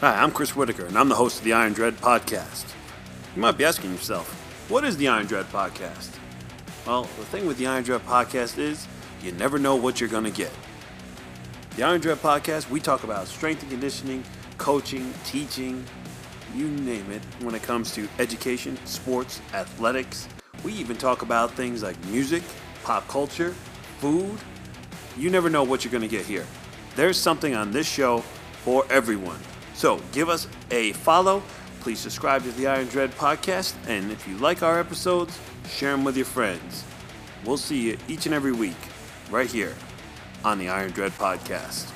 [0.00, 2.72] Hi, I'm Chris Whitaker, and I'm the host of the Iron Dread Podcast.
[3.36, 4.26] You might be asking yourself,
[4.70, 6.16] what is the Iron Dread Podcast?
[6.86, 8.88] Well, the thing with the Iron Dread Podcast is
[9.22, 10.50] you never know what you're going to get.
[11.76, 14.24] The Iron Dread Podcast, we talk about strength and conditioning,
[14.56, 15.84] coaching, teaching,
[16.54, 20.28] you name it, when it comes to education, sports, athletics.
[20.64, 22.42] We even talk about things like music,
[22.84, 23.50] pop culture,
[23.98, 24.38] food.
[25.18, 26.46] You never know what you're going to get here.
[26.96, 28.20] There's something on this show
[28.64, 29.40] for everyone.
[29.80, 31.42] So give us a follow.
[31.80, 33.72] Please subscribe to the Iron Dread podcast.
[33.88, 35.38] And if you like our episodes,
[35.70, 36.84] share them with your friends.
[37.46, 38.76] We'll see you each and every week
[39.30, 39.74] right here
[40.44, 41.90] on the Iron Dread podcast.